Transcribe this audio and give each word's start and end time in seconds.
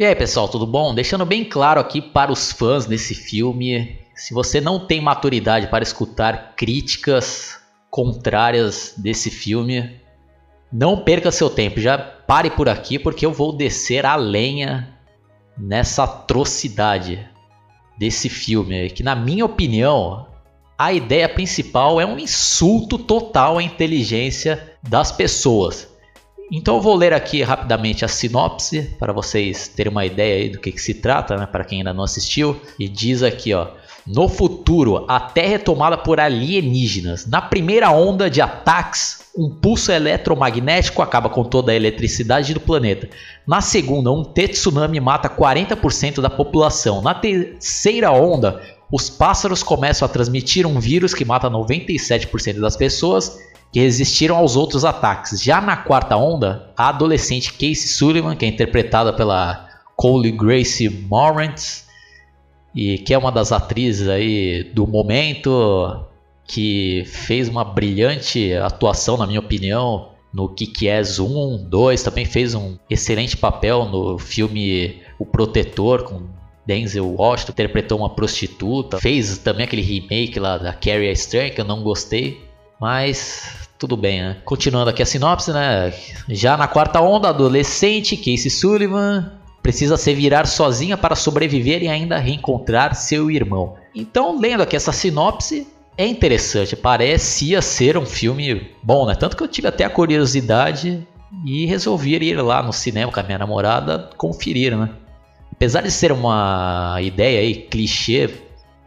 E 0.00 0.04
aí, 0.06 0.16
pessoal, 0.16 0.48
tudo 0.48 0.66
bom? 0.66 0.94
Deixando 0.94 1.26
bem 1.26 1.44
claro 1.44 1.78
aqui 1.78 2.00
para 2.00 2.32
os 2.32 2.50
fãs 2.50 2.86
desse 2.86 3.14
filme, 3.14 3.98
se 4.14 4.32
você 4.32 4.58
não 4.58 4.86
tem 4.86 4.98
maturidade 4.98 5.66
para 5.66 5.82
escutar 5.82 6.54
críticas 6.56 7.60
contrárias 7.90 8.94
desse 8.96 9.30
filme, 9.30 10.00
não 10.72 11.04
perca 11.04 11.30
seu 11.30 11.50
tempo, 11.50 11.78
já 11.78 11.98
pare 11.98 12.48
por 12.48 12.66
aqui 12.66 12.98
porque 12.98 13.26
eu 13.26 13.32
vou 13.34 13.54
descer 13.54 14.06
a 14.06 14.16
lenha 14.16 14.88
nessa 15.54 16.04
atrocidade 16.04 17.28
desse 17.98 18.30
filme, 18.30 18.88
que 18.88 19.02
na 19.02 19.14
minha 19.14 19.44
opinião, 19.44 20.26
a 20.78 20.94
ideia 20.94 21.28
principal 21.28 22.00
é 22.00 22.06
um 22.06 22.18
insulto 22.18 22.96
total 22.96 23.58
à 23.58 23.62
inteligência 23.62 24.78
das 24.82 25.12
pessoas. 25.12 25.90
Então 26.50 26.76
eu 26.76 26.80
vou 26.80 26.96
ler 26.96 27.12
aqui 27.12 27.42
rapidamente 27.42 28.04
a 28.04 28.08
sinopse 28.08 28.90
para 28.98 29.12
vocês 29.12 29.68
terem 29.68 29.92
uma 29.92 30.04
ideia 30.04 30.50
do 30.50 30.58
que, 30.58 30.72
que 30.72 30.80
se 30.80 30.94
trata, 30.94 31.36
né, 31.36 31.46
para 31.46 31.64
quem 31.64 31.78
ainda 31.78 31.94
não 31.94 32.02
assistiu. 32.02 32.60
E 32.78 32.88
diz 32.88 33.22
aqui, 33.22 33.54
ó. 33.54 33.68
No 34.06 34.28
futuro, 34.28 35.04
a 35.06 35.20
Terra 35.20 35.54
é 35.54 35.58
tomada 35.58 35.96
por 35.96 36.18
alienígenas. 36.18 37.26
Na 37.26 37.40
primeira 37.40 37.90
onda 37.90 38.28
de 38.28 38.40
ataques, 38.40 39.20
um 39.36 39.48
pulso 39.48 39.92
eletromagnético 39.92 41.02
acaba 41.02 41.28
com 41.28 41.44
toda 41.44 41.70
a 41.70 41.76
eletricidade 41.76 42.52
do 42.52 42.58
planeta. 42.58 43.08
Na 43.46 43.60
segunda, 43.60 44.10
um 44.10 44.24
tsunami 44.24 44.98
mata 44.98 45.28
40% 45.28 46.20
da 46.20 46.30
população. 46.30 47.00
Na 47.02 47.14
terceira 47.14 48.10
onda, 48.10 48.60
os 48.90 49.08
pássaros 49.08 49.62
começam 49.62 50.04
a 50.06 50.08
transmitir 50.08 50.66
um 50.66 50.80
vírus 50.80 51.14
que 51.14 51.24
mata 51.24 51.48
97% 51.48 52.58
das 52.58 52.76
pessoas 52.76 53.38
que 53.72 53.80
resistiram 53.80 54.36
aos 54.36 54.56
outros 54.56 54.84
ataques. 54.84 55.42
Já 55.42 55.60
na 55.60 55.76
quarta 55.76 56.16
onda, 56.16 56.70
a 56.76 56.88
adolescente 56.88 57.52
Casey 57.52 57.88
Sullivan, 57.88 58.34
que 58.34 58.44
é 58.44 58.48
interpretada 58.48 59.12
pela 59.12 59.68
Cole 59.96 60.32
Grace 60.32 60.88
Moretz, 60.88 61.88
e 62.74 62.98
que 62.98 63.12
é 63.12 63.18
uma 63.18 63.32
das 63.32 63.52
atrizes 63.52 64.08
aí 64.08 64.64
do 64.74 64.86
momento, 64.86 66.04
que 66.46 67.04
fez 67.06 67.48
uma 67.48 67.64
brilhante 67.64 68.52
atuação, 68.54 69.16
na 69.16 69.26
minha 69.26 69.40
opinião, 69.40 70.10
no 70.32 70.48
Kick-Ass 70.48 71.18
1, 71.18 71.68
2, 71.68 72.02
também 72.02 72.24
fez 72.24 72.54
um 72.54 72.76
excelente 72.88 73.36
papel 73.36 73.84
no 73.86 74.18
filme 74.18 75.02
O 75.18 75.26
Protetor, 75.26 76.04
com 76.04 76.22
Denzel 76.64 77.14
Washington, 77.16 77.52
interpretou 77.52 77.98
uma 77.98 78.10
prostituta, 78.10 78.98
fez 78.98 79.38
também 79.38 79.64
aquele 79.64 79.82
remake 79.82 80.38
lá 80.38 80.56
da 80.56 80.72
Carrie 80.72 81.14
Stern, 81.16 81.50
que 81.50 81.60
eu 81.60 81.64
não 81.64 81.82
gostei, 81.82 82.40
mas 82.80 83.68
tudo 83.78 83.96
bem, 83.96 84.22
né? 84.22 84.36
Continuando 84.44 84.90
aqui 84.90 85.02
a 85.02 85.06
sinopse, 85.06 85.52
né? 85.52 85.92
Já 86.28 86.56
na 86.56 86.66
quarta 86.66 87.00
onda, 87.00 87.28
adolescente 87.28 88.16
Casey 88.16 88.50
Sullivan 88.50 89.32
precisa 89.62 89.96
se 89.96 90.14
virar 90.14 90.46
sozinha 90.46 90.96
para 90.96 91.14
sobreviver 91.14 91.82
e 91.82 91.88
ainda 91.88 92.18
reencontrar 92.18 92.94
seu 92.94 93.30
irmão. 93.30 93.74
Então, 93.94 94.40
lendo 94.40 94.62
aqui 94.62 94.74
essa 94.74 94.92
sinopse, 94.92 95.66
é 95.96 96.06
interessante, 96.06 96.74
parecia 96.74 97.60
ser 97.60 97.98
um 97.98 98.06
filme 98.06 98.70
bom, 98.82 99.06
né? 99.06 99.14
Tanto 99.14 99.36
que 99.36 99.42
eu 99.42 99.48
tive 99.48 99.68
até 99.68 99.84
a 99.84 99.90
curiosidade 99.90 101.06
e 101.44 101.66
resolvi 101.66 102.14
ir 102.14 102.40
lá 102.40 102.62
no 102.62 102.72
cinema 102.72 103.12
com 103.12 103.20
a 103.20 103.22
minha 103.22 103.38
namorada 103.38 104.10
conferir, 104.16 104.76
né? 104.76 104.88
Apesar 105.52 105.82
de 105.82 105.90
ser 105.90 106.10
uma 106.10 106.96
ideia 107.02 107.40
aí 107.40 107.54
clichê 107.54 108.30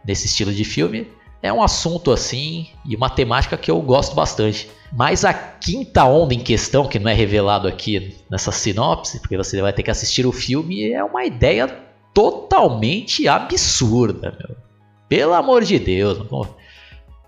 desse 0.04 0.26
estilo 0.26 0.52
de 0.52 0.64
filme, 0.64 1.06
é 1.44 1.52
um 1.52 1.62
assunto 1.62 2.10
assim 2.10 2.68
e 2.86 2.96
uma 2.96 3.10
temática 3.10 3.58
que 3.58 3.70
eu 3.70 3.78
gosto 3.82 4.14
bastante. 4.14 4.70
Mas 4.90 5.26
a 5.26 5.34
quinta 5.34 6.02
onda 6.06 6.32
em 6.32 6.40
questão, 6.40 6.88
que 6.88 6.98
não 6.98 7.10
é 7.10 7.12
revelado 7.12 7.68
aqui 7.68 8.16
nessa 8.30 8.50
sinopse, 8.50 9.20
porque 9.20 9.36
você 9.36 9.60
vai 9.60 9.70
ter 9.70 9.82
que 9.82 9.90
assistir 9.90 10.24
o 10.24 10.32
filme, 10.32 10.90
é 10.90 11.04
uma 11.04 11.22
ideia 11.26 11.68
totalmente 12.14 13.28
absurda, 13.28 14.34
meu. 14.38 14.56
Pelo 15.06 15.34
amor 15.34 15.64
de 15.64 15.78
Deus, 15.78 16.26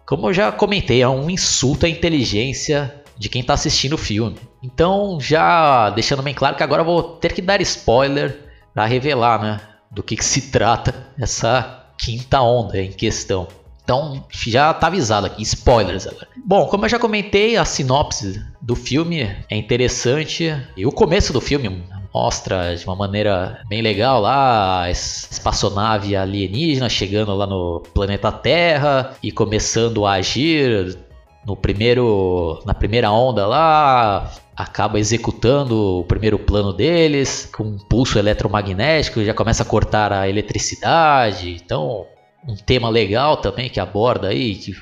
como 0.06 0.28
eu 0.28 0.32
já 0.32 0.50
comentei, 0.50 1.02
é 1.02 1.08
um 1.08 1.28
insulto 1.28 1.84
à 1.84 1.88
inteligência 1.88 3.02
de 3.18 3.28
quem 3.28 3.42
está 3.42 3.52
assistindo 3.52 3.96
o 3.96 3.98
filme. 3.98 4.36
Então, 4.62 5.20
já 5.20 5.90
deixando 5.90 6.22
bem 6.22 6.32
claro 6.32 6.56
que 6.56 6.62
agora 6.62 6.80
eu 6.80 6.86
vou 6.86 7.02
ter 7.02 7.34
que 7.34 7.42
dar 7.42 7.60
spoiler 7.60 8.40
para 8.72 8.86
revelar, 8.86 9.42
né, 9.42 9.60
do 9.90 10.02
que, 10.02 10.16
que 10.16 10.24
se 10.24 10.50
trata 10.50 11.06
essa 11.20 11.84
quinta 11.98 12.40
onda 12.40 12.80
em 12.80 12.90
questão. 12.90 13.46
Então 13.86 14.24
já 14.28 14.74
tá 14.74 14.88
avisado 14.88 15.28
aqui, 15.28 15.44
spoilers 15.44 16.08
agora. 16.08 16.26
Bom, 16.44 16.66
como 16.66 16.84
eu 16.84 16.88
já 16.88 16.98
comentei, 16.98 17.56
a 17.56 17.64
sinopse 17.64 18.44
do 18.60 18.74
filme 18.74 19.22
é 19.48 19.56
interessante 19.56 20.52
e 20.76 20.84
o 20.84 20.90
começo 20.90 21.32
do 21.32 21.40
filme 21.40 21.84
mostra 22.12 22.74
de 22.74 22.84
uma 22.84 22.96
maneira 22.96 23.60
bem 23.68 23.80
legal 23.80 24.20
lá 24.20 24.82
a 24.82 24.90
espaçonave 24.90 26.16
alienígena 26.16 26.88
chegando 26.88 27.32
lá 27.32 27.46
no 27.46 27.80
planeta 27.94 28.32
Terra 28.32 29.14
e 29.22 29.30
começando 29.30 30.04
a 30.04 30.14
agir 30.14 30.98
no 31.46 31.54
primeiro 31.54 32.60
na 32.66 32.74
primeira 32.74 33.12
onda 33.12 33.46
lá 33.46 34.32
acaba 34.56 34.98
executando 34.98 36.00
o 36.00 36.04
primeiro 36.04 36.40
plano 36.40 36.72
deles 36.72 37.48
com 37.54 37.62
um 37.62 37.78
pulso 37.78 38.18
eletromagnético 38.18 39.22
já 39.22 39.34
começa 39.34 39.62
a 39.62 39.66
cortar 39.66 40.12
a 40.12 40.28
eletricidade 40.28 41.60
então 41.62 42.06
um 42.46 42.56
tema 42.56 42.88
legal 42.88 43.36
também 43.36 43.68
que 43.68 43.80
aborda 43.80 44.28
aí 44.28 44.54
que, 44.54 44.74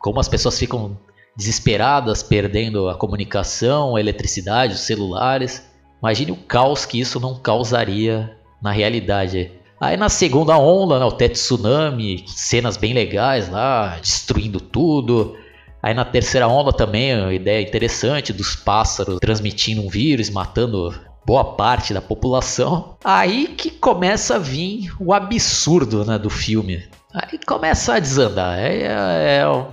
como 0.00 0.20
as 0.20 0.28
pessoas 0.28 0.58
ficam 0.58 0.98
desesperadas, 1.36 2.22
perdendo 2.22 2.88
a 2.88 2.96
comunicação, 2.96 3.94
a 3.94 4.00
eletricidade, 4.00 4.74
os 4.74 4.80
celulares. 4.80 5.64
Imagine 6.02 6.32
o 6.32 6.36
caos 6.36 6.84
que 6.84 6.98
isso 6.98 7.20
não 7.20 7.38
causaria 7.38 8.36
na 8.60 8.72
realidade. 8.72 9.52
Aí 9.80 9.96
na 9.96 10.08
segunda 10.08 10.58
onda, 10.58 10.98
né, 10.98 11.04
o 11.04 11.12
tsunami, 11.12 12.24
cenas 12.26 12.76
bem 12.76 12.92
legais 12.92 13.48
lá, 13.48 13.98
destruindo 14.00 14.60
tudo. 14.60 15.36
Aí 15.80 15.94
na 15.94 16.04
terceira 16.04 16.48
onda 16.48 16.72
também, 16.72 17.16
uma 17.16 17.32
ideia 17.32 17.62
interessante 17.62 18.32
dos 18.32 18.56
pássaros 18.56 19.20
transmitindo 19.20 19.82
um 19.82 19.88
vírus, 19.88 20.28
matando 20.30 20.92
boa 21.24 21.44
parte 21.44 21.94
da 21.94 22.02
população. 22.02 22.96
Aí 23.04 23.46
que 23.48 23.70
começa 23.70 24.36
a 24.36 24.38
vir 24.38 24.92
o 24.98 25.12
absurdo 25.12 26.04
né, 26.04 26.18
do 26.18 26.30
filme. 26.30 26.82
Aí 27.12 27.38
começa 27.46 27.94
a 27.94 27.98
desandar. 27.98 28.58
É, 28.58 28.82
é, 28.82 29.36
é 29.38 29.48
um 29.48 29.72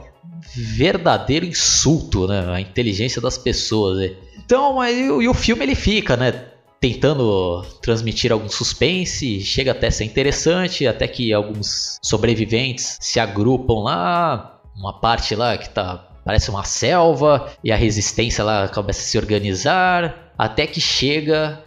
verdadeiro 0.55 1.45
insulto 1.45 2.27
né, 2.27 2.45
à 2.53 2.61
inteligência 2.61 3.21
das 3.21 3.37
pessoas. 3.37 3.97
Né? 3.97 4.15
Então, 4.37 4.79
aí, 4.79 5.05
e 5.05 5.27
o 5.27 5.33
filme 5.33 5.63
ele 5.63 5.75
fica, 5.75 6.15
né? 6.15 6.31
Tentando 6.79 7.63
transmitir 7.81 8.31
algum 8.31 8.47
suspense, 8.47 9.41
chega 9.41 9.71
até 9.71 9.87
a 9.87 9.91
ser 9.91 10.03
interessante, 10.03 10.85
até 10.85 11.07
que 11.07 11.33
alguns 11.33 11.97
sobreviventes 12.01 12.97
se 13.01 13.19
agrupam 13.19 13.81
lá, 13.81 14.61
uma 14.75 14.99
parte 14.99 15.35
lá 15.35 15.57
que 15.57 15.69
tá 15.69 16.11
parece 16.23 16.49
uma 16.49 16.63
selva 16.63 17.51
e 17.63 17.71
a 17.71 17.75
resistência 17.75 18.43
lá 18.43 18.67
começa 18.67 18.99
a 18.99 19.03
se 19.03 19.17
organizar, 19.17 20.31
até 20.37 20.67
que 20.67 20.81
chega 20.81 21.63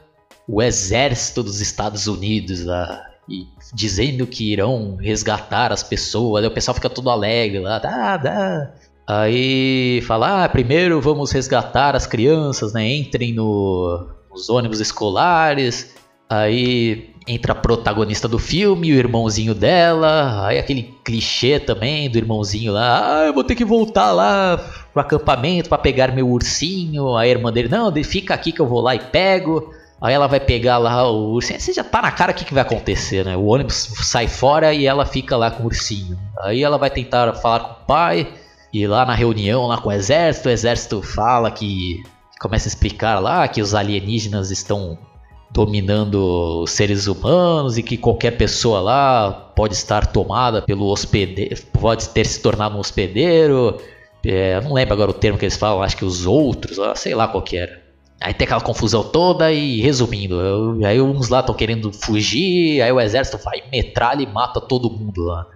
o 0.46 0.62
exército 0.62 1.42
dos 1.42 1.60
Estados 1.60 2.06
Unidos 2.06 2.64
lá 2.64 3.08
e 3.28 3.46
dizendo 3.74 4.26
que 4.26 4.52
irão 4.52 4.96
resgatar 4.96 5.72
as 5.72 5.82
pessoas. 5.82 6.42
Aí 6.42 6.48
o 6.48 6.54
pessoal 6.54 6.74
fica 6.74 6.88
todo 6.88 7.10
alegre 7.10 7.58
lá, 7.60 7.78
dá, 7.78 8.16
dá. 8.16 8.74
Aí 9.06 10.02
fala, 10.06 10.44
ah, 10.44 10.48
primeiro 10.48 11.00
vamos 11.00 11.30
resgatar 11.30 11.94
as 11.94 12.06
crianças, 12.06 12.72
né? 12.72 12.86
Entrem 12.94 13.32
no, 13.32 14.06
nos 14.30 14.48
ônibus 14.48 14.80
escolares. 14.80 15.94
Aí 16.28 17.10
entra 17.26 17.52
a 17.52 17.54
protagonista 17.54 18.26
do 18.26 18.38
filme, 18.38 18.92
o 18.92 18.96
irmãozinho 18.96 19.54
dela. 19.54 20.46
Aí 20.46 20.58
aquele 20.58 20.94
clichê 21.04 21.60
também 21.60 22.10
do 22.10 22.18
irmãozinho 22.18 22.72
lá, 22.72 23.20
ah, 23.20 23.26
eu 23.26 23.34
vou 23.34 23.44
ter 23.44 23.54
que 23.54 23.64
voltar 23.64 24.12
lá 24.12 24.56
pro 24.92 25.02
acampamento 25.02 25.68
para 25.68 25.78
pegar 25.78 26.14
meu 26.14 26.28
ursinho. 26.28 27.16
Aí 27.16 27.30
a 27.30 27.32
irmã 27.32 27.52
dele, 27.52 27.68
não, 27.68 27.92
fica 28.02 28.34
aqui 28.34 28.52
que 28.52 28.60
eu 28.60 28.66
vou 28.66 28.80
lá 28.80 28.94
e 28.94 29.00
pego. 29.00 29.72
Aí 30.00 30.14
ela 30.14 30.28
vai 30.28 30.38
pegar 30.38 30.78
lá 30.78 31.10
o 31.10 31.32
ursinho. 31.32 31.60
Você 31.60 31.72
já 31.72 31.82
tá 31.82 32.00
na 32.00 32.12
cara 32.12 32.32
o 32.32 32.34
que, 32.34 32.44
que 32.44 32.54
vai 32.54 32.62
acontecer, 32.62 33.24
né? 33.24 33.36
O 33.36 33.46
ônibus 33.46 33.90
sai 34.02 34.28
fora 34.28 34.72
e 34.72 34.86
ela 34.86 35.04
fica 35.04 35.36
lá 35.36 35.50
com 35.50 35.64
o 35.64 35.66
ursinho. 35.66 36.18
Aí 36.40 36.62
ela 36.62 36.78
vai 36.78 36.90
tentar 36.90 37.34
falar 37.34 37.60
com 37.60 37.82
o 37.82 37.86
pai. 37.86 38.32
E 38.72 38.86
lá 38.86 39.04
na 39.04 39.14
reunião 39.14 39.66
lá 39.66 39.78
com 39.78 39.88
o 39.88 39.92
exército, 39.92 40.48
o 40.48 40.52
exército 40.52 41.02
fala 41.02 41.50
que. 41.50 42.02
Começa 42.40 42.68
a 42.68 42.70
explicar 42.70 43.18
lá 43.18 43.48
que 43.48 43.60
os 43.60 43.74
alienígenas 43.74 44.52
estão 44.52 44.96
dominando 45.50 46.62
os 46.62 46.70
seres 46.70 47.08
humanos 47.08 47.78
e 47.78 47.82
que 47.82 47.96
qualquer 47.96 48.32
pessoa 48.32 48.80
lá 48.80 49.32
pode 49.56 49.74
estar 49.74 50.06
tomada 50.06 50.62
pelo 50.62 50.86
hospedeiro, 50.86 51.56
pode 51.80 52.08
ter 52.10 52.24
se 52.24 52.40
tornado 52.40 52.76
um 52.76 52.80
hospedeiro. 52.80 53.78
É, 54.24 54.60
não 54.60 54.72
lembro 54.72 54.94
agora 54.94 55.10
o 55.10 55.14
termo 55.14 55.38
que 55.38 55.44
eles 55.44 55.56
falam, 55.56 55.82
acho 55.82 55.96
que 55.96 56.04
os 56.04 56.26
outros, 56.26 56.78
sei 56.96 57.14
lá 57.14 57.26
qual 57.26 57.42
que 57.42 57.56
era. 57.56 57.77
Aí 58.20 58.34
tem 58.34 58.44
aquela 58.46 58.60
confusão 58.60 59.04
toda 59.04 59.52
e 59.52 59.80
resumindo, 59.80 60.40
eu, 60.40 60.84
aí 60.84 61.00
uns 61.00 61.28
lá 61.28 61.38
estão 61.38 61.54
querendo 61.54 61.92
fugir, 61.92 62.82
aí 62.82 62.90
o 62.90 63.00
exército 63.00 63.38
vai 63.38 63.62
metralha 63.70 64.22
e 64.22 64.26
mata 64.26 64.60
todo 64.60 64.90
mundo 64.90 65.22
lá. 65.22 65.46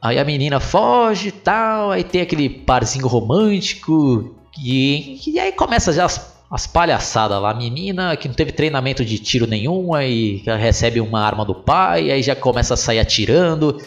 Aí 0.00 0.18
a 0.18 0.24
menina 0.24 0.60
foge 0.60 1.28
e 1.28 1.32
tal, 1.32 1.90
aí 1.90 2.04
tem 2.04 2.20
aquele 2.20 2.48
parzinho 2.48 3.08
romântico 3.08 4.32
e, 4.62 5.18
e 5.26 5.40
aí 5.40 5.50
começa 5.50 5.92
já 5.92 6.04
as, 6.04 6.40
as 6.48 6.66
palhaçadas 6.66 7.40
lá. 7.40 7.50
A 7.50 7.54
menina 7.54 8.16
que 8.16 8.28
não 8.28 8.34
teve 8.34 8.52
treinamento 8.52 9.04
de 9.04 9.18
tiro 9.18 9.46
nenhum, 9.46 9.92
aí 9.92 10.42
recebe 10.44 11.00
uma 11.00 11.20
arma 11.20 11.44
do 11.44 11.54
pai, 11.54 12.12
aí 12.12 12.22
já 12.22 12.36
começa 12.36 12.74
a 12.74 12.76
sair 12.76 13.00
atirando. 13.00 13.78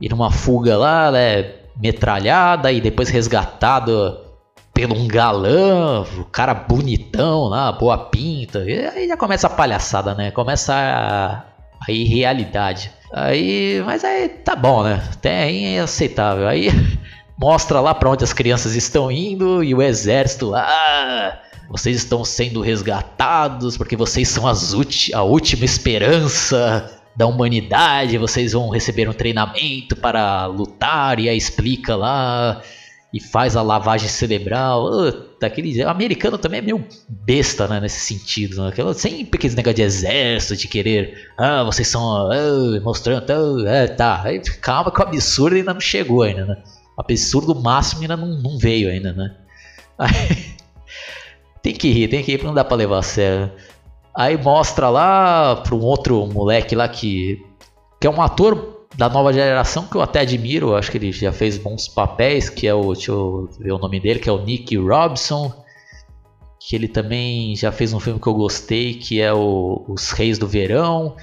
E 0.00 0.08
numa 0.08 0.30
fuga 0.30 0.76
lá, 0.76 1.06
ela 1.06 1.18
é 1.18 1.62
metralhada 1.76 2.70
e 2.70 2.80
depois 2.80 3.08
resgatada 3.08 4.25
pelo 4.76 4.94
um 4.94 5.08
galã, 5.08 6.02
o 6.18 6.24
cara 6.26 6.52
bonitão 6.52 7.44
lá, 7.44 7.72
boa 7.72 7.96
pinta. 7.96 8.58
Aí 8.58 9.08
já 9.08 9.16
começa 9.16 9.46
a 9.46 9.50
palhaçada, 9.50 10.14
né? 10.14 10.30
Começa 10.30 10.74
a, 10.74 11.44
a 11.88 11.90
irrealidade. 11.90 12.90
Aí, 13.10 13.82
mas 13.86 14.04
aí 14.04 14.28
tá 14.28 14.54
bom, 14.54 14.82
né? 14.82 15.02
Até 15.14 15.44
aí 15.44 15.76
é 15.76 15.80
aceitável. 15.80 16.46
Aí 16.46 16.68
mostra 17.40 17.80
lá 17.80 17.94
para 17.94 18.10
onde 18.10 18.22
as 18.22 18.34
crianças 18.34 18.76
estão 18.76 19.10
indo 19.10 19.64
e 19.64 19.74
o 19.74 19.80
exército 19.80 20.50
lá. 20.50 21.40
Vocês 21.70 21.96
estão 21.96 22.22
sendo 22.22 22.60
resgatados 22.60 23.78
porque 23.78 23.96
vocês 23.96 24.28
são 24.28 24.44
a 24.46 25.22
última 25.22 25.64
esperança 25.64 27.00
da 27.16 27.26
humanidade. 27.26 28.18
Vocês 28.18 28.52
vão 28.52 28.68
receber 28.68 29.08
um 29.08 29.14
treinamento 29.14 29.96
para 29.96 30.44
lutar. 30.44 31.18
E 31.18 31.30
aí 31.30 31.36
explica 31.38 31.96
lá 31.96 32.60
e 33.16 33.20
faz 33.20 33.56
a 33.56 33.62
lavagem 33.62 34.08
cerebral. 34.08 34.90
Daquele 35.40 35.82
americano 35.82 36.36
também 36.36 36.58
é 36.58 36.62
meio 36.62 36.86
besta 37.08 37.66
né, 37.66 37.80
nesse 37.80 38.00
sentido. 38.00 38.62
Né? 38.62 38.68
Aquela, 38.68 38.92
sempre 38.92 39.38
aqueles 39.38 39.56
negócio 39.56 39.76
de 39.76 39.82
exército, 39.82 40.54
de 40.54 40.68
querer. 40.68 41.30
Ah, 41.38 41.64
vocês 41.64 41.88
são. 41.88 42.02
Uh, 42.28 42.78
mostrando. 42.82 43.26
Uh, 43.30 43.66
é, 43.66 43.86
tá. 43.86 44.20
Aí, 44.22 44.38
calma 44.60 44.90
que 44.90 45.00
o 45.00 45.02
absurdo 45.02 45.56
ainda 45.56 45.72
não 45.72 45.80
chegou 45.80 46.22
ainda, 46.22 46.44
né? 46.44 46.62
O 46.94 47.00
absurdo 47.00 47.54
máximo 47.54 48.02
ainda 48.02 48.18
não, 48.18 48.28
não 48.28 48.58
veio 48.58 48.90
ainda, 48.90 49.14
né? 49.14 49.34
Aí, 49.98 50.10
tem 51.62 51.72
que 51.72 51.90
rir, 51.90 52.08
tem 52.08 52.22
que 52.22 52.36
rir, 52.36 52.44
não 52.44 52.52
dá 52.52 52.64
pra 52.64 52.76
levar 52.76 52.98
a 52.98 53.02
sério. 53.02 53.50
Aí 54.14 54.36
mostra 54.36 54.90
lá 54.90 55.56
para 55.56 55.74
um 55.74 55.80
outro 55.80 56.26
moleque 56.26 56.74
lá 56.74 56.86
que, 56.86 57.38
que 57.98 58.06
é 58.06 58.10
um 58.10 58.20
ator 58.20 58.75
da 58.96 59.08
nova 59.08 59.32
geração 59.32 59.86
que 59.86 59.96
eu 59.96 60.02
até 60.02 60.20
admiro, 60.20 60.74
acho 60.74 60.90
que 60.90 60.96
ele 60.96 61.12
já 61.12 61.32
fez 61.32 61.58
bons 61.58 61.86
papéis, 61.86 62.48
que 62.48 62.66
é 62.66 62.74
o, 62.74 62.92
deixa 62.94 63.12
eu 63.12 63.48
ver 63.58 63.72
o 63.72 63.78
nome 63.78 64.00
dele, 64.00 64.20
que 64.20 64.28
é 64.28 64.32
o 64.32 64.42
Nick 64.42 64.76
Robson, 64.76 65.52
que 66.58 66.74
ele 66.74 66.88
também 66.88 67.54
já 67.54 67.70
fez 67.70 67.92
um 67.92 68.00
filme 68.00 68.18
que 68.18 68.26
eu 68.26 68.34
gostei, 68.34 68.94
que 68.94 69.20
é 69.20 69.32
o 69.32 69.84
Os 69.88 70.10
Reis 70.12 70.38
do 70.38 70.48
Verão, 70.48 71.14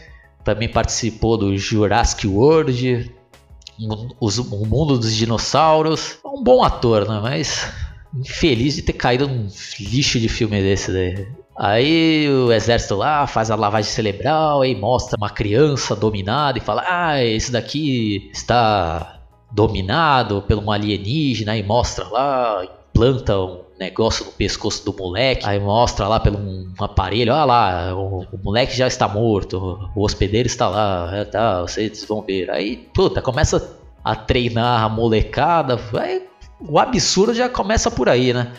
também 0.44 0.70
participou 0.70 1.38
do 1.38 1.58
Jurassic 1.58 2.28
World, 2.28 3.12
o 4.20 4.66
Mundo 4.68 5.00
dos 5.00 5.16
Dinossauros, 5.16 6.20
é 6.24 6.28
um 6.28 6.44
bom 6.44 6.64
ator, 6.64 7.08
né? 7.10 7.20
Mas 7.22 7.68
infeliz 8.14 8.75
de 8.75 8.84
ter 8.84 8.94
caído 8.94 9.28
num 9.28 9.48
lixo 9.80 10.20
de 10.20 10.30
filme 10.30 10.62
desse 10.62 10.92
daí. 10.92 11.28
Aí 11.63 12.27
o 12.30 12.51
exército 12.51 12.94
lá 12.95 13.25
faz 13.25 13.50
a 13.50 13.56
lavagem 13.56 13.89
cerebral, 13.89 14.63
aí 14.63 14.75
mostra 14.75 15.15
uma 15.18 15.30
criança 15.30 15.95
dominada 15.95 16.57
e 16.57 16.62
fala: 16.62 16.83
Ah, 16.86 17.24
esse 17.24 17.54
daqui 17.54 18.30
está 18.33 19.21
dominado 19.50 20.42
por 20.42 20.57
um 20.57 20.69
alienígena, 20.69 21.54
aí 21.54 21.63
mostra 21.63 22.06
lá, 22.10 22.68
planta 22.94 23.39
um 23.39 23.62
negócio 23.80 24.25
no 24.25 24.33
pescoço 24.33 24.83
do 24.83 24.94
moleque, 24.94 25.48
aí 25.48 25.57
mostra 25.57 26.06
lá 26.06 26.19
pelo 26.19 26.38
um 26.38 26.74
aparelho, 26.81 27.31
olha 27.31 27.45
lá, 27.45 27.95
o, 27.95 28.25
o 28.30 28.39
moleque 28.44 28.75
já 28.75 28.88
está 28.88 29.07
morto, 29.07 29.89
o 29.95 30.04
hospedeiro 30.04 30.48
está 30.48 30.68
lá, 30.68 31.12
é, 31.15 31.24
tá, 31.24 31.62
vocês 31.62 32.04
vão 32.04 32.21
ver. 32.24 32.51
Aí, 32.51 32.75
puta, 32.94 33.21
começa 33.21 33.74
a 34.04 34.13
treinar 34.18 34.83
a 34.83 34.89
molecada, 34.89 35.80
aí 35.98 36.27
o 36.60 36.77
absurdo 36.77 37.33
já 37.33 37.48
começa 37.48 37.89
por 37.89 38.10
aí, 38.10 38.33
né? 38.33 38.51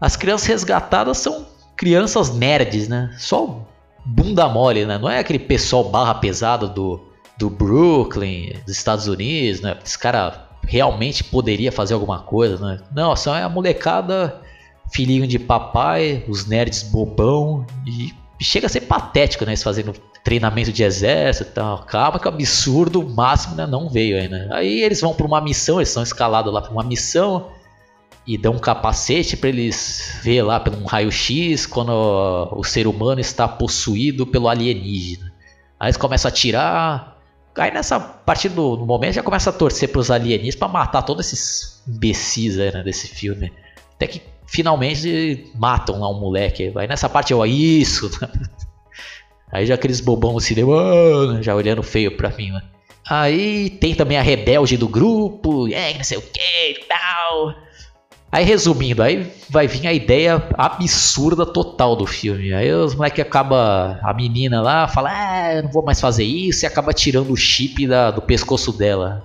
As 0.00 0.16
crianças 0.16 0.48
resgatadas 0.48 1.18
são 1.18 1.46
crianças 1.80 2.34
nerds, 2.34 2.88
né? 2.88 3.10
Só 3.16 3.66
bunda 4.04 4.46
mole, 4.46 4.84
né? 4.84 4.98
Não 4.98 5.08
é 5.08 5.18
aquele 5.18 5.38
pessoal 5.38 5.82
barra 5.82 6.12
pesada 6.12 6.68
do, 6.68 7.00
do 7.38 7.48
Brooklyn, 7.48 8.52
dos 8.66 8.76
Estados 8.76 9.08
Unidos, 9.08 9.62
né? 9.62 9.78
Esse 9.82 9.98
cara 9.98 10.46
realmente 10.68 11.24
poderia 11.24 11.72
fazer 11.72 11.94
alguma 11.94 12.18
coisa, 12.18 12.58
né? 12.58 12.80
Não, 12.94 13.16
só 13.16 13.34
é 13.34 13.42
a 13.42 13.48
molecada, 13.48 14.42
filhinho 14.92 15.26
de 15.26 15.38
papai, 15.38 16.22
os 16.28 16.44
nerds 16.44 16.82
bobão 16.82 17.64
e 17.86 18.12
chega 18.38 18.66
a 18.66 18.70
ser 18.70 18.82
patético, 18.82 19.46
né? 19.46 19.52
Eles 19.52 19.62
fazendo 19.62 19.94
treinamento 20.22 20.70
de 20.70 20.82
exército 20.82 21.50
e 21.50 21.54
tal. 21.54 21.78
Calma 21.84 22.18
que 22.18 22.26
o 22.26 22.30
absurdo 22.30 23.08
máximo 23.08 23.54
né, 23.54 23.66
não 23.66 23.88
veio 23.88 24.18
ainda. 24.18 24.50
Aí 24.52 24.82
eles 24.82 25.00
vão 25.00 25.14
para 25.14 25.24
uma 25.24 25.40
missão, 25.40 25.78
eles 25.78 25.88
são 25.88 26.02
escalados 26.02 26.52
lá 26.52 26.60
para 26.60 26.72
uma 26.72 26.84
missão 26.84 27.48
e 28.30 28.38
dão 28.38 28.52
um 28.52 28.58
capacete 28.60 29.36
para 29.36 29.48
eles 29.48 30.20
ver 30.22 30.42
lá 30.42 30.60
pelo 30.60 30.80
um 30.80 30.84
raio-x 30.84 31.66
quando 31.66 31.90
o 32.52 32.62
ser 32.62 32.86
humano 32.86 33.20
está 33.20 33.48
possuído 33.48 34.24
pelo 34.24 34.48
alienígena. 34.48 35.32
Aí 35.80 35.88
eles 35.88 35.96
começam 35.96 36.28
a 36.28 36.32
tirar. 36.32 37.18
Aí 37.56 37.72
nessa 37.72 37.96
a 37.96 38.00
partir 38.00 38.48
do, 38.50 38.76
momento 38.86 39.14
já 39.14 39.22
começa 39.24 39.50
a 39.50 39.52
torcer 39.52 39.88
para 39.88 39.98
os 39.98 40.12
alienígenas 40.12 40.54
para 40.54 40.68
matar 40.68 41.02
todos 41.02 41.26
esses 41.26 41.82
imbecis 41.88 42.56
aí, 42.56 42.72
né, 42.72 42.84
desse 42.84 43.08
filme. 43.08 43.52
Até 43.96 44.06
que 44.06 44.22
finalmente 44.46 45.50
matam 45.56 45.98
lá 45.98 46.08
um 46.08 46.20
moleque. 46.20 46.72
Aí 46.76 46.86
nessa 46.86 47.08
parte 47.08 47.32
eu, 47.32 47.44
isso. 47.44 48.08
Aí 49.50 49.66
já 49.66 49.74
aqueles 49.74 50.00
bobão 50.00 50.34
no 50.34 50.40
cinema, 50.40 50.80
ah", 50.80 51.42
já 51.42 51.52
olhando 51.56 51.82
feio 51.82 52.16
pra 52.16 52.30
mim, 52.30 52.52
né? 52.52 52.62
Aí 53.04 53.68
tem 53.68 53.92
também 53.92 54.16
a 54.16 54.22
rebelde 54.22 54.76
do 54.76 54.86
grupo, 54.86 55.66
é, 55.66 55.92
não 55.94 56.04
sei 56.04 56.18
o 56.18 56.22
que 56.22 56.70
e 56.70 56.84
tal. 56.88 57.56
Aí 58.32 58.44
resumindo, 58.44 59.02
aí 59.02 59.28
vai 59.48 59.66
vir 59.66 59.88
a 59.88 59.92
ideia 59.92 60.40
absurda 60.56 61.44
total 61.44 61.96
do 61.96 62.06
filme. 62.06 62.52
Aí 62.52 62.72
os 62.72 62.94
moleques 62.94 63.20
acaba 63.20 63.98
a 64.02 64.14
menina 64.14 64.62
lá 64.62 64.86
fala, 64.86 65.54
eu 65.54 65.64
não 65.64 65.70
vou 65.70 65.84
mais 65.84 66.00
fazer 66.00 66.22
isso 66.22 66.64
e 66.64 66.66
acaba 66.66 66.92
tirando 66.92 67.32
o 67.32 67.36
chip 67.36 67.88
da, 67.88 68.12
do 68.12 68.22
pescoço 68.22 68.72
dela. 68.72 69.24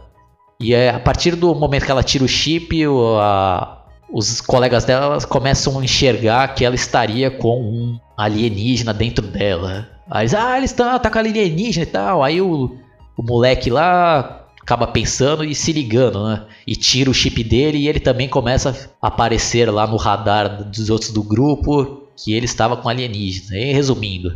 E 0.60 0.74
é, 0.74 0.90
a 0.90 1.00
partir 1.00 1.36
do 1.36 1.54
momento 1.54 1.86
que 1.86 1.92
ela 1.92 2.02
tira 2.02 2.24
o 2.24 2.28
chip, 2.28 2.82
a, 3.22 3.78
os 4.12 4.42
colegas 4.42 4.86
dela 4.86 5.20
começam 5.28 5.80
a 5.80 5.84
enxergar 5.84 6.56
que 6.56 6.66
ela 6.66 6.76
estaria 6.76 7.30
com 7.30 7.62
um 7.62 8.00
alienígena 8.18 8.92
dentro 8.92 9.28
dela. 9.28 9.88
Aí 10.10 10.24
eles, 10.24 10.34
ah, 10.34 10.58
eles 10.58 10.72
estão 10.72 10.98
tá 10.98 11.12
com 11.12 11.20
alienígena 11.20 11.84
e 11.84 11.90
tal. 11.90 12.24
Aí 12.24 12.42
o, 12.42 12.76
o 13.16 13.24
moleque 13.24 13.70
lá 13.70 14.45
acaba 14.66 14.88
pensando 14.88 15.46
e 15.46 15.54
se 15.54 15.72
ligando, 15.72 16.28
né? 16.28 16.44
E 16.66 16.76
tira 16.76 17.08
o 17.08 17.14
chip 17.14 17.44
dele 17.44 17.78
e 17.78 17.88
ele 17.88 18.00
também 18.00 18.28
começa 18.28 18.90
a 19.00 19.08
aparecer 19.08 19.72
lá 19.72 19.86
no 19.86 19.96
radar 19.96 20.68
dos 20.68 20.90
outros 20.90 21.12
do 21.12 21.22
grupo 21.22 22.10
que 22.18 22.34
ele 22.34 22.46
estava 22.46 22.76
com 22.76 22.90
alienígena. 22.90 23.56
E 23.56 23.72
resumindo 23.72 24.36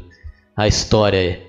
a 0.56 0.68
história, 0.68 1.42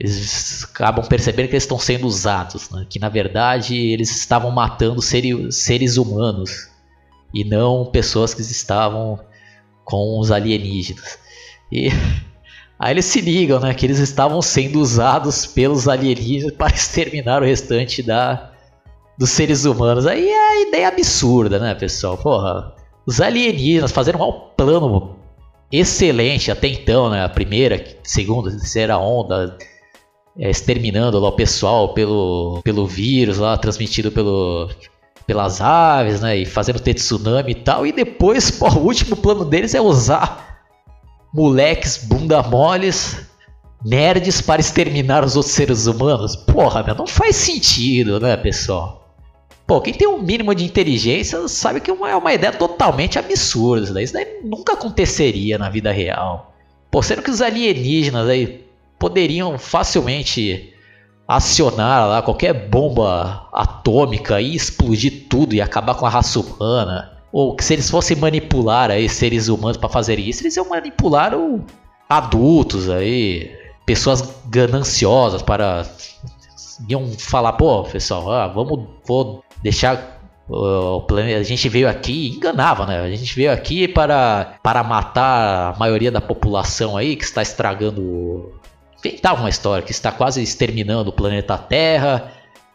eles 0.00 0.64
acabam 0.64 1.06
percebendo 1.06 1.46
que 1.46 1.54
eles 1.54 1.62
estão 1.62 1.78
sendo 1.78 2.08
usados, 2.08 2.68
né? 2.70 2.84
que 2.90 2.98
na 2.98 3.08
verdade 3.08 3.76
eles 3.76 4.10
estavam 4.10 4.50
matando 4.50 5.00
seres 5.00 5.96
humanos 5.96 6.68
e 7.32 7.44
não 7.44 7.86
pessoas 7.86 8.34
que 8.34 8.42
estavam 8.42 9.20
com 9.84 10.18
os 10.18 10.32
alienígenas. 10.32 11.20
E 11.70 11.88
Aí 12.84 12.92
eles 12.92 13.06
se 13.06 13.22
ligam, 13.22 13.58
né, 13.60 13.72
que 13.72 13.86
eles 13.86 13.98
estavam 13.98 14.42
sendo 14.42 14.78
usados 14.78 15.46
pelos 15.46 15.88
alienígenas 15.88 16.52
para 16.58 16.74
exterminar 16.74 17.40
o 17.40 17.46
restante 17.46 18.02
da, 18.02 18.50
dos 19.16 19.30
seres 19.30 19.64
humanos. 19.64 20.06
Aí 20.06 20.28
é 20.28 20.48
a 20.48 20.68
ideia 20.68 20.88
absurda, 20.88 21.58
né, 21.58 21.74
pessoal? 21.74 22.18
Porra, 22.18 22.74
os 23.06 23.22
alienígenas 23.22 23.90
fazendo 23.90 24.22
um 24.22 24.50
plano 24.54 25.16
excelente 25.72 26.50
até 26.50 26.68
então, 26.68 27.08
né? 27.08 27.24
A 27.24 27.28
primeira, 27.30 27.82
segunda, 28.02 28.50
terceira 28.50 28.98
onda, 28.98 29.56
é, 30.38 30.50
exterminando 30.50 31.18
lá 31.18 31.30
o 31.30 31.36
pessoal 31.36 31.94
pelo, 31.94 32.60
pelo 32.62 32.86
vírus 32.86 33.38
lá 33.38 33.56
transmitido 33.56 34.12
pelo, 34.12 34.68
pelas 35.26 35.62
aves, 35.62 36.20
né? 36.20 36.36
E 36.36 36.44
fazendo 36.44 36.78
ter 36.78 36.92
tsunami 36.92 37.52
e 37.52 37.54
tal. 37.54 37.86
E 37.86 37.92
depois, 37.92 38.50
pô, 38.60 38.68
o 38.68 38.84
último 38.84 39.16
plano 39.16 39.42
deles 39.42 39.74
é 39.74 39.80
usar 39.80 40.53
moleques 41.34 41.96
bunda 41.96 42.40
moles, 42.44 43.26
nerds 43.84 44.40
para 44.40 44.60
exterminar 44.60 45.24
os 45.24 45.34
outros 45.34 45.52
seres 45.52 45.86
humanos. 45.86 46.36
Porra, 46.36 46.84
meu, 46.84 46.94
não 46.94 47.08
faz 47.08 47.34
sentido, 47.34 48.20
né, 48.20 48.36
pessoal? 48.36 49.12
Pô, 49.66 49.80
quem 49.80 49.92
tem 49.92 50.06
um 50.06 50.22
mínimo 50.22 50.54
de 50.54 50.64
inteligência 50.64 51.48
sabe 51.48 51.80
que 51.80 51.90
é 51.90 51.94
uma, 51.94 52.08
é 52.08 52.14
uma 52.14 52.32
ideia 52.32 52.52
totalmente 52.52 53.18
absurda. 53.18 53.82
Isso 53.82 53.94
daí, 53.94 54.04
isso 54.04 54.12
daí 54.12 54.40
nunca 54.44 54.74
aconteceria 54.74 55.58
na 55.58 55.68
vida 55.68 55.90
real. 55.90 56.54
Pô, 56.88 57.02
sendo 57.02 57.22
que 57.22 57.30
os 57.30 57.42
alienígenas 57.42 58.28
aí 58.28 58.64
poderiam 58.96 59.58
facilmente 59.58 60.72
acionar 61.26 62.06
lá 62.06 62.22
qualquer 62.22 62.68
bomba 62.68 63.48
atômica 63.52 64.40
e 64.40 64.54
explodir 64.54 65.26
tudo 65.28 65.54
e 65.54 65.60
acabar 65.60 65.94
com 65.94 66.06
a 66.06 66.10
raça 66.10 66.38
humana 66.38 67.13
ou 67.34 67.56
que 67.56 67.64
se 67.64 67.72
eles 67.72 67.90
fossem 67.90 68.16
manipular 68.16 68.92
aí 68.92 69.08
seres 69.08 69.48
humanos 69.48 69.76
para 69.76 69.88
fazer 69.88 70.20
isso, 70.20 70.44
eles 70.44 70.54
iam 70.54 70.68
manipular 70.68 71.34
o, 71.34 71.64
adultos 72.08 72.88
aí, 72.88 73.50
pessoas 73.84 74.36
gananciosas 74.46 75.42
para 75.42 75.84
iam 76.88 77.10
falar, 77.18 77.54
pô, 77.54 77.82
pessoal, 77.82 78.30
ah, 78.30 78.46
vamos 78.46 78.86
vou 79.04 79.42
deixar 79.60 80.20
O 80.48 81.04
a 81.12 81.42
gente 81.42 81.68
veio 81.68 81.88
aqui, 81.88 82.28
enganava, 82.36 82.86
né? 82.86 83.00
A 83.00 83.10
gente 83.10 83.34
veio 83.34 83.50
aqui 83.50 83.88
para, 83.88 84.58
para 84.62 84.84
matar 84.84 85.74
a 85.74 85.78
maioria 85.78 86.12
da 86.12 86.20
população 86.20 86.96
aí 86.96 87.16
que 87.16 87.24
está 87.24 87.42
estragando. 87.42 88.52
Inventava 89.00 89.40
uma 89.40 89.50
história 89.50 89.82
que 89.82 89.90
está 89.90 90.12
quase 90.12 90.40
exterminando 90.40 91.10
o 91.10 91.12
planeta 91.12 91.58
Terra 91.58 92.30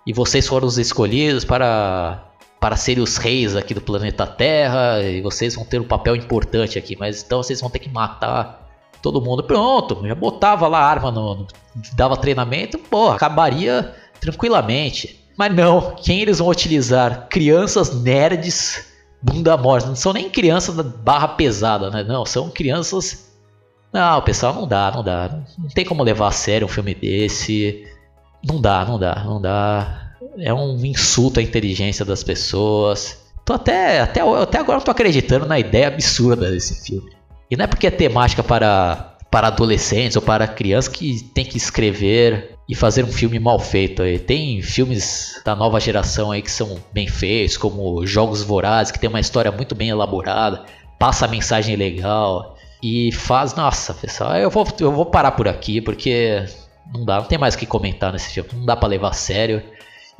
e 0.05 0.11
vocês 0.11 0.45
foram 0.47 0.67
os 0.67 0.77
escolhidos 0.77 1.45
para 1.45 2.28
para 2.59 2.75
serem 2.75 3.03
os 3.03 3.17
reis 3.17 3.55
aqui 3.55 3.73
do 3.73 3.81
planeta 3.81 4.27
Terra 4.27 5.01
e 5.01 5.21
vocês 5.21 5.55
vão 5.55 5.63
ter 5.63 5.79
um 5.79 5.87
papel 5.87 6.15
importante 6.15 6.77
aqui, 6.77 6.95
mas 6.99 7.23
então 7.23 7.41
vocês 7.41 7.61
vão 7.61 7.69
ter 7.69 7.79
que 7.79 7.89
matar 7.89 8.67
todo 9.01 9.21
mundo. 9.21 9.43
Pronto, 9.43 10.05
já 10.05 10.15
botava 10.15 10.67
lá 10.67 10.79
a 10.79 10.89
arma 10.89 11.11
no, 11.11 11.35
no 11.35 11.47
dava 11.93 12.17
treinamento, 12.17 12.77
pô, 12.77 13.09
acabaria 13.09 13.95
tranquilamente. 14.19 15.25
Mas 15.37 15.55
não, 15.55 15.95
quem 15.95 16.21
eles 16.21 16.39
vão 16.39 16.49
utilizar? 16.49 17.27
Crianças 17.29 17.93
nerds 17.93 18.89
bunda 19.21 19.55
morta. 19.57 19.87
Não 19.87 19.95
são 19.95 20.13
nem 20.13 20.29
crianças 20.29 20.75
da 20.75 20.83
barra 20.83 21.29
pesada, 21.29 21.89
né? 21.89 22.03
Não, 22.03 22.25
são 22.25 22.49
crianças. 22.49 23.29
Não, 23.91 24.21
pessoal, 24.21 24.53
não 24.53 24.67
dá, 24.67 24.91
não 24.91 25.03
dá. 25.03 25.39
Não 25.57 25.69
tem 25.69 25.85
como 25.85 26.03
levar 26.03 26.27
a 26.27 26.31
sério 26.31 26.65
um 26.65 26.69
filme 26.69 26.93
desse. 26.93 27.85
Não 28.43 28.61
dá, 28.61 28.85
não 28.85 28.99
dá, 28.99 29.23
não 29.23 29.41
dá. 29.41 30.08
É 30.41 30.53
um 30.53 30.83
insulto 30.85 31.39
à 31.39 31.43
inteligência 31.43 32.05
das 32.05 32.23
pessoas. 32.23 33.17
Tô 33.45 33.53
até, 33.53 33.99
até, 33.99 34.21
até 34.21 34.59
agora 34.59 34.81
tô 34.81 34.91
acreditando 34.91 35.45
na 35.45 35.59
ideia 35.59 35.87
absurda 35.87 36.51
desse 36.51 36.85
filme. 36.85 37.09
E 37.49 37.57
não 37.57 37.65
é 37.65 37.67
porque 37.67 37.87
é 37.87 37.91
temática 37.91 38.43
para, 38.43 39.17
para 39.31 39.47
adolescentes 39.47 40.15
ou 40.15 40.21
para 40.21 40.47
crianças 40.47 40.87
que 40.87 41.23
tem 41.33 41.43
que 41.43 41.57
escrever 41.57 42.55
e 42.69 42.75
fazer 42.75 43.03
um 43.03 43.11
filme 43.11 43.39
mal 43.39 43.57
feito. 43.57 44.03
Aí. 44.03 44.19
Tem 44.19 44.61
filmes 44.61 45.41
da 45.43 45.55
nova 45.55 45.79
geração 45.79 46.31
aí 46.31 46.41
que 46.41 46.51
são 46.51 46.77
bem 46.93 47.07
feitos, 47.07 47.57
como 47.57 48.05
Jogos 48.05 48.43
Vorazes, 48.43 48.91
que 48.91 48.99
tem 48.99 49.09
uma 49.09 49.19
história 49.19 49.51
muito 49.51 49.73
bem 49.73 49.89
elaborada, 49.89 50.65
passa 50.99 51.25
a 51.25 51.27
mensagem 51.27 51.75
legal 51.75 52.55
e 52.83 53.11
faz. 53.11 53.55
Nossa, 53.55 53.95
pessoal, 53.95 54.35
eu 54.35 54.51
vou, 54.51 54.67
eu 54.79 54.91
vou 54.91 55.07
parar 55.07 55.31
por 55.31 55.47
aqui 55.47 55.81
porque 55.81 56.45
não 56.93 57.03
dá, 57.03 57.17
não 57.17 57.25
tem 57.25 57.39
mais 57.39 57.55
o 57.55 57.57
que 57.57 57.65
comentar 57.65 58.13
nesse 58.13 58.29
filme, 58.29 58.49
não 58.53 58.65
dá 58.65 58.75
para 58.75 58.89
levar 58.89 59.09
a 59.09 59.13
sério. 59.13 59.63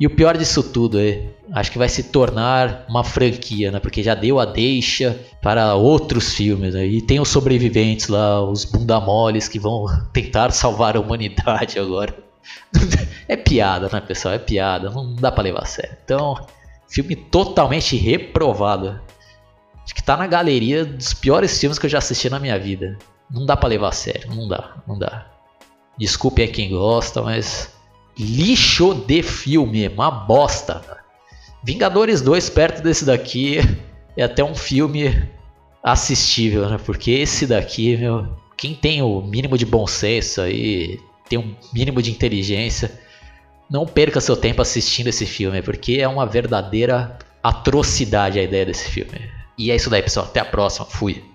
E 0.00 0.06
o 0.06 0.10
pior 0.10 0.36
disso 0.36 0.62
tudo 0.62 0.98
é, 0.98 1.28
acho 1.52 1.70
que 1.70 1.76
vai 1.76 1.88
se 1.88 2.04
tornar 2.04 2.86
uma 2.88 3.04
franquia, 3.04 3.70
né? 3.70 3.78
Porque 3.78 4.02
já 4.02 4.14
deu 4.14 4.40
a 4.40 4.46
deixa 4.46 5.20
para 5.42 5.74
outros 5.74 6.32
filmes, 6.32 6.72
né? 6.72 6.86
E 6.86 7.02
tem 7.02 7.20
os 7.20 7.28
sobreviventes 7.28 8.08
lá, 8.08 8.42
os 8.42 8.64
bunda 8.64 8.98
moles 8.98 9.46
que 9.46 9.58
vão 9.58 9.84
tentar 10.10 10.52
salvar 10.52 10.96
a 10.96 11.00
humanidade 11.00 11.78
agora 11.78 12.30
é 13.28 13.36
piada, 13.36 13.88
né, 13.92 14.00
pessoal? 14.00 14.34
É 14.34 14.38
piada. 14.38 14.90
Não 14.90 15.14
dá 15.14 15.30
pra 15.30 15.42
levar 15.42 15.62
a 15.62 15.66
sério. 15.66 15.96
Então, 16.04 16.46
filme 16.88 17.16
totalmente 17.16 17.96
reprovado. 17.96 19.00
Acho 19.84 19.94
que 19.94 20.02
tá 20.02 20.16
na 20.16 20.26
galeria 20.26 20.84
dos 20.84 21.14
piores 21.14 21.58
filmes 21.58 21.78
que 21.78 21.86
eu 21.86 21.90
já 21.90 21.98
assisti 21.98 22.28
na 22.30 22.38
minha 22.38 22.58
vida. 22.58 22.96
Não 23.30 23.44
dá 23.44 23.56
pra 23.56 23.68
levar 23.68 23.88
a 23.88 23.92
sério. 23.92 24.34
Não 24.34 24.48
dá, 24.48 24.76
não 24.86 24.98
dá. 24.98 25.26
Desculpe 25.98 26.42
aí 26.42 26.48
quem 26.48 26.70
gosta, 26.70 27.22
mas. 27.22 27.72
Lixo 28.18 28.94
de 28.94 29.22
filme. 29.22 29.88
Uma 29.88 30.10
bosta. 30.10 30.82
Vingadores 31.62 32.20
2 32.20 32.50
perto 32.50 32.82
desse 32.82 33.04
daqui 33.04 33.58
é 34.16 34.24
até 34.24 34.42
um 34.42 34.54
filme 34.54 35.28
assistível, 35.82 36.68
né? 36.68 36.78
Porque 36.84 37.10
esse 37.10 37.46
daqui, 37.46 37.96
meu. 37.96 38.26
Quem 38.56 38.74
tem 38.74 39.00
o 39.02 39.22
mínimo 39.22 39.56
de 39.56 39.64
bom 39.64 39.86
senso 39.86 40.42
aí 40.42 41.00
tem 41.28 41.38
um 41.38 41.54
mínimo 41.72 42.02
de 42.02 42.10
inteligência, 42.10 43.00
não 43.70 43.86
perca 43.86 44.20
seu 44.20 44.36
tempo 44.36 44.60
assistindo 44.60 45.06
esse 45.06 45.24
filme, 45.24 45.62
porque 45.62 45.98
é 46.00 46.08
uma 46.08 46.26
verdadeira 46.26 47.16
atrocidade 47.42 48.38
a 48.38 48.42
ideia 48.42 48.66
desse 48.66 48.90
filme. 48.90 49.30
E 49.56 49.70
é 49.70 49.76
isso 49.76 49.88
daí, 49.88 50.02
pessoal. 50.02 50.26
Até 50.26 50.40
a 50.40 50.44
próxima. 50.44 50.86
Fui. 50.86 51.29